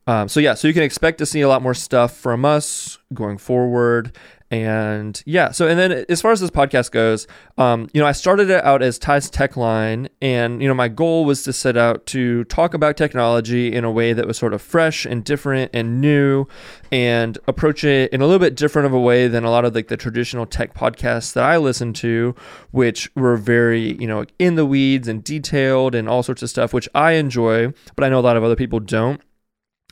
[0.07, 0.55] um, so yeah.
[0.55, 4.17] So you can expect to see a lot more stuff from us going forward.
[4.51, 7.27] And yeah, so and then as far as this podcast goes,
[7.59, 10.87] um, you know, I started it out as Ty's Tech Line, and you know, my
[10.87, 14.55] goal was to set out to talk about technology in a way that was sort
[14.55, 16.47] of fresh and different and new,
[16.91, 19.75] and approach it in a little bit different of a way than a lot of
[19.75, 22.33] like the traditional tech podcasts that I listen to,
[22.71, 26.73] which were very you know in the weeds and detailed and all sorts of stuff,
[26.73, 29.21] which I enjoy, but I know a lot of other people don't.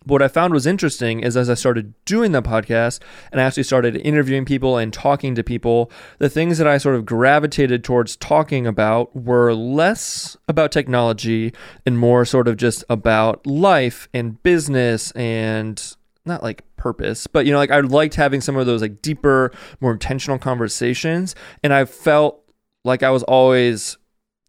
[0.08, 3.63] What I found was interesting is as I started doing the podcast and I actually
[3.63, 8.15] started interviewing people and talking to people, the things that I sort of gravitated towards
[8.15, 11.54] talking about were less about technology
[11.86, 17.52] and more sort of just about life and business and not like purpose, but you
[17.52, 21.36] know, like I liked having some of those like deeper, more intentional conversations.
[21.63, 22.43] And I felt
[22.86, 23.98] like I was always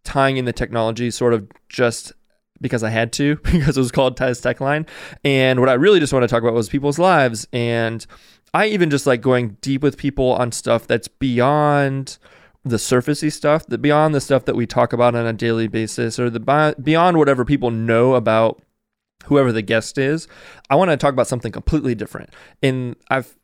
[0.05, 2.13] tying in the technology sort of just
[2.61, 4.87] because I had to, because it was called Ty's Tech Line.
[5.25, 7.47] And what I really just want to talk about was people's lives.
[7.53, 8.07] And
[8.55, 12.19] I even just like going deep with people on stuff that's beyond
[12.65, 16.19] the surfacey stuff, that beyond the stuff that we talk about on a daily basis,
[16.19, 18.63] or the beyond whatever people know about
[19.25, 20.29] whoever the guest is.
[20.71, 22.31] I want to talk about something completely different.
[22.63, 23.37] And I've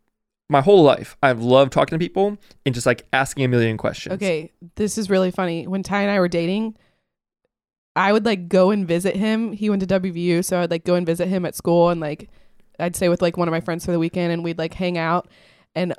[0.49, 4.15] my whole life I've loved talking to people and just like asking a million questions.
[4.15, 5.67] Okay, this is really funny.
[5.67, 6.77] When Ty and I were dating,
[7.97, 9.53] I would like go and visit him.
[9.53, 12.29] He went to WVU, so I'd like go and visit him at school and like
[12.79, 14.99] I'd stay with like one of my friends for the weekend and we'd like hang
[14.99, 15.29] out.
[15.75, 15.95] And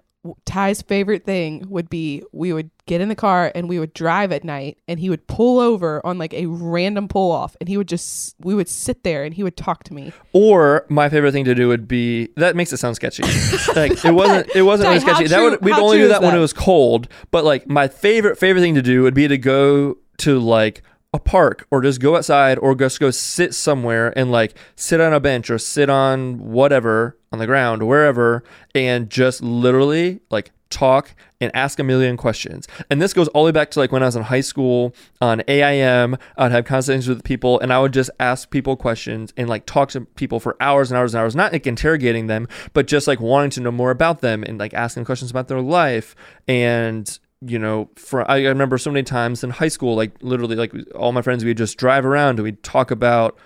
[0.45, 4.31] Ty's favorite thing would be we would get in the car and we would drive
[4.31, 7.77] at night and he would pull over on like a random pull off and he
[7.77, 10.11] would just we would sit there and he would talk to me.
[10.33, 13.23] Or my favorite thing to do would be that makes it sound sketchy.
[13.75, 15.27] like it wasn't it wasn't really sketchy.
[15.27, 17.07] that would we'd only do that, that when it was cold.
[17.31, 20.81] But like my favorite favorite thing to do would be to go to like
[21.15, 25.13] a park or just go outside or just go sit somewhere and like sit on
[25.13, 28.43] a bench or sit on whatever on the ground wherever
[28.75, 32.67] and just literally like talk and ask a million questions.
[32.89, 34.93] And this goes all the way back to like when I was in high school
[35.21, 39.47] on AIM, I'd have conversations with people and I would just ask people questions and
[39.47, 42.87] like talk to people for hours and hours and hours, not like interrogating them, but
[42.87, 46.13] just like wanting to know more about them and like asking questions about their life
[46.47, 50.73] and you know, for I remember so many times in high school, like literally, like
[50.93, 53.37] all my friends, we'd just drive around and we'd talk about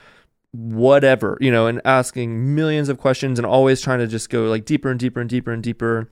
[0.51, 4.65] whatever, you know, and asking millions of questions and always trying to just go like
[4.65, 6.09] deeper and deeper and deeper and deeper.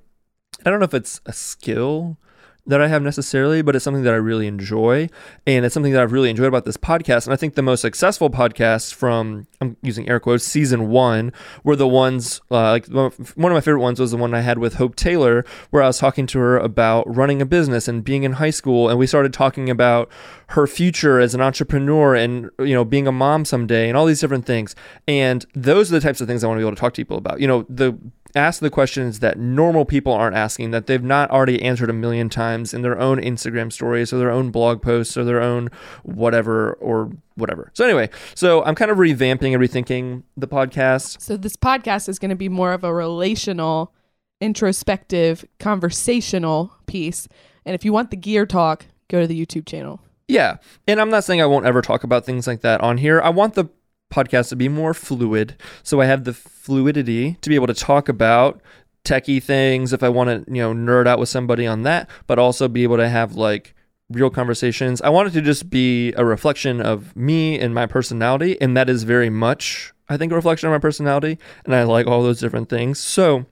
[0.65, 2.17] I don't know if it's a skill
[2.67, 5.09] that I have necessarily, but it's something that I really enjoy.
[5.45, 7.25] And it's something that I've really enjoyed about this podcast.
[7.25, 11.31] And I think the most successful podcasts from, I'm using air quotes, season one
[11.63, 14.59] were the ones, uh, like one of my favorite ones was the one I had
[14.59, 18.23] with Hope Taylor, where I was talking to her about running a business and being
[18.23, 18.89] in high school.
[18.89, 20.11] And we started talking about
[20.47, 24.21] her future as an entrepreneur and, you know, being a mom someday and all these
[24.21, 24.75] different things.
[25.07, 27.01] And those are the types of things I want to be able to talk to
[27.01, 27.39] people about.
[27.39, 27.97] You know, the
[28.35, 32.29] ask the questions that normal people aren't asking, that they've not already answered a million
[32.29, 35.69] times in their own Instagram stories or their own blog posts or their own
[36.03, 37.71] whatever or whatever.
[37.73, 41.21] So, anyway, so I'm kind of revamping and rethinking the podcast.
[41.21, 43.93] So, this podcast is going to be more of a relational,
[44.41, 47.27] introspective, conversational piece.
[47.65, 50.01] And if you want the gear talk, go to the YouTube channel.
[50.27, 50.57] Yeah.
[50.87, 53.21] And I'm not saying I won't ever talk about things like that on here.
[53.21, 53.69] I want the
[54.11, 55.55] podcast to be more fluid.
[55.83, 58.61] So I have the fluidity to be able to talk about
[59.03, 62.39] techie things if I want to, you know, nerd out with somebody on that, but
[62.39, 63.73] also be able to have like
[64.09, 65.01] real conversations.
[65.01, 68.89] I want it to just be a reflection of me and my personality, and that
[68.89, 72.39] is very much I think, a reflection of my personality, and I like all those
[72.39, 72.99] different things.
[72.99, 73.45] So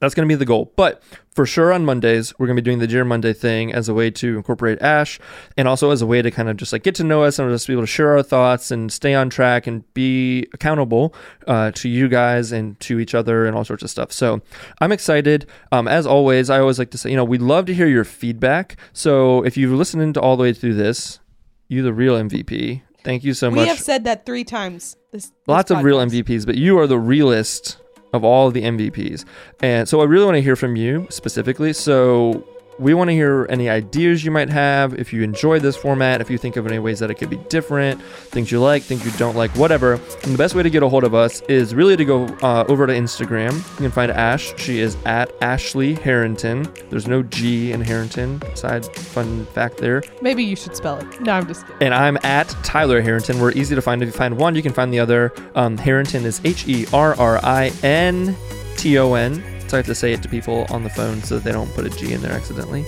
[0.00, 0.72] that's going to be the goal.
[0.76, 1.02] But
[1.34, 3.94] for sure on Mondays, we're going to be doing the Dear Monday thing as a
[3.94, 5.18] way to incorporate Ash
[5.56, 7.50] and also as a way to kind of just like get to know us and
[7.50, 11.14] just be able to share our thoughts and stay on track and be accountable
[11.46, 14.12] uh, to you guys and to each other and all sorts of stuff.
[14.12, 14.40] So
[14.80, 15.46] I'm excited.
[15.72, 18.04] Um, as always, I always like to say, you know, we'd love to hear your
[18.04, 18.76] feedback.
[18.92, 21.20] So if you've listened to all the way through this,
[21.68, 22.82] you the real MVP.
[23.02, 23.62] Thank you so we much.
[23.64, 24.96] We have said that three times.
[25.12, 25.98] This, this Lots of real.
[25.98, 27.78] MVPs, but you are the realest
[28.12, 29.24] of all the MVPs.
[29.60, 31.72] And so I really want to hear from you specifically.
[31.72, 32.46] So
[32.78, 36.30] we want to hear any ideas you might have, if you enjoy this format, if
[36.30, 39.10] you think of any ways that it could be different, things you like, things you
[39.12, 39.94] don't like, whatever.
[39.94, 42.64] And the best way to get a hold of us is really to go uh,
[42.68, 43.56] over to Instagram.
[43.56, 44.52] You can find Ash.
[44.58, 46.66] She is at Ashley Herrinton.
[46.90, 48.42] There's no G in Herrinton.
[48.54, 50.02] Side fun fact there.
[50.20, 51.20] Maybe you should spell it.
[51.20, 51.82] No, I'm just kidding.
[51.82, 53.40] And I'm at Tyler Herrinton.
[53.40, 54.02] We're easy to find.
[54.02, 55.32] If you find one, you can find the other.
[55.54, 58.36] Um, Herrinton is H E R R I N
[58.76, 59.55] T O N.
[59.68, 61.72] So I have to say it to people on the phone so that they don't
[61.74, 62.84] put a G in there accidentally.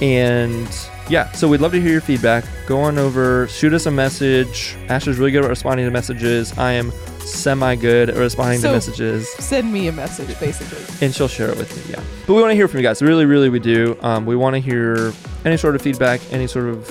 [0.00, 0.68] And
[1.08, 2.44] yeah, so we'd love to hear your feedback.
[2.66, 4.76] Go on over, shoot us a message.
[4.88, 6.56] Ash is really good at responding to messages.
[6.58, 9.28] I am semi good at responding So- to messages.
[9.34, 10.78] Send me a message, basically.
[11.06, 12.02] And she'll share it with me, yeah.
[12.26, 13.00] But we want to hear from you guys.
[13.02, 13.96] Really, really, we do.
[14.00, 15.12] Um, we want to hear
[15.44, 16.90] any sort of feedback, any sort of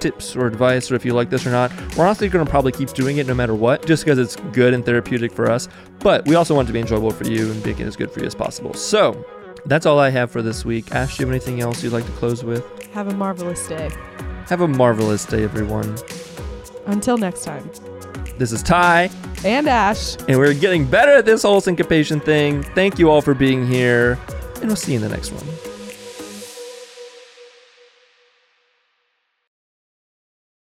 [0.00, 1.70] tips or advice, or if you like this or not.
[1.96, 4.74] We're honestly going to probably keep doing it no matter what, just because it's good
[4.74, 5.68] and therapeutic for us.
[6.00, 8.20] But we also want it to be enjoyable for you and it as good for
[8.20, 8.74] you as possible.
[8.74, 9.24] So
[9.66, 10.92] that's all I have for this week.
[10.92, 12.64] Ash, do you have anything else you'd like to close with?
[12.92, 13.90] Have a marvelous day.
[14.48, 15.96] Have a marvelous day, everyone.
[16.86, 17.70] Until next time.
[18.38, 19.10] This is Ty,
[19.44, 20.16] And Ash.
[20.26, 22.62] and we're getting better at this whole syncopation thing.
[22.62, 24.18] Thank you all for being here,
[24.56, 25.44] and we'll see you in the next one.